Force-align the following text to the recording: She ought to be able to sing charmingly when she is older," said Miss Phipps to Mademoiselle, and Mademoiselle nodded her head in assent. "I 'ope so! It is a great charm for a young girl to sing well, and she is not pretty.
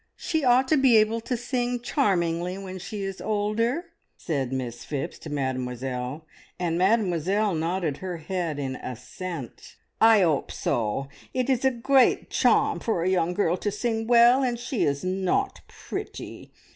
She 0.15 0.43
ought 0.43 0.67
to 0.69 0.77
be 0.77 0.97
able 0.97 1.21
to 1.21 1.37
sing 1.37 1.79
charmingly 1.79 2.57
when 2.57 2.79
she 2.79 3.03
is 3.03 3.21
older," 3.21 3.91
said 4.17 4.51
Miss 4.51 4.83
Phipps 4.83 5.19
to 5.19 5.29
Mademoiselle, 5.29 6.25
and 6.59 6.75
Mademoiselle 6.75 7.53
nodded 7.53 7.97
her 7.97 8.17
head 8.17 8.57
in 8.57 8.77
assent. 8.77 9.75
"I 10.01 10.23
'ope 10.23 10.51
so! 10.51 11.07
It 11.35 11.51
is 11.51 11.63
a 11.63 11.69
great 11.69 12.31
charm 12.31 12.79
for 12.79 13.03
a 13.03 13.09
young 13.11 13.35
girl 13.35 13.57
to 13.57 13.69
sing 13.69 14.07
well, 14.07 14.41
and 14.41 14.57
she 14.57 14.85
is 14.85 15.03
not 15.03 15.61
pretty. 15.67 16.51